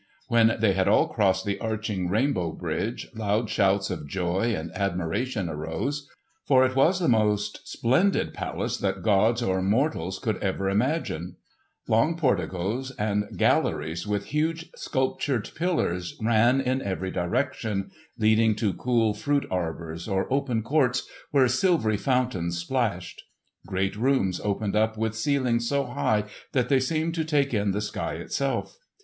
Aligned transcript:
When 0.29 0.53
they 0.59 0.73
had 0.73 0.87
all 0.87 1.07
crossed 1.09 1.45
the 1.45 1.59
arching 1.59 2.09
rainbow 2.09 2.53
bridge, 2.53 3.07
loud 3.13 3.51
shouts 3.51 3.91
of 3.91 4.07
joy 4.07 4.55
and 4.55 4.71
admiration 4.71 5.47
arose; 5.47 6.09
for 6.43 6.65
it 6.65 6.75
was 6.75 6.99
the 6.99 7.07
most 7.07 7.67
splendid 7.67 8.33
palace 8.33 8.77
that 8.77 9.03
gods 9.03 9.43
or 9.43 9.61
mortals 9.61 10.17
could 10.17 10.37
ever 10.37 10.71
imagine. 10.71 11.35
Long 11.87 12.17
porticos 12.17 12.89
and 12.97 13.37
galleries 13.37 14.07
with 14.07 14.25
huge 14.33 14.71
sculptured 14.75 15.51
pillars 15.53 16.17
ran 16.19 16.59
in 16.61 16.81
every 16.81 17.11
direction, 17.11 17.91
leading 18.17 18.55
to 18.55 18.73
cool 18.73 19.13
fruit 19.13 19.45
arbours, 19.51 20.07
or 20.07 20.25
open 20.33 20.63
courts 20.63 21.07
where 21.29 21.47
silvery 21.47 21.97
fountains 21.97 22.57
splashed. 22.57 23.21
Great 23.67 23.95
rooms 23.95 24.41
opened 24.43 24.75
up 24.75 24.97
with 24.97 25.13
ceilings 25.15 25.69
so 25.69 25.85
high 25.85 26.23
that 26.53 26.69
they 26.69 26.79
seemed 26.79 27.13
to 27.13 27.23
take 27.23 27.53
in 27.53 27.69
the 27.69 27.79
sky 27.81 28.15
itself. 28.15 28.79